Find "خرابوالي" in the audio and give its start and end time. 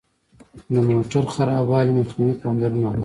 1.33-1.91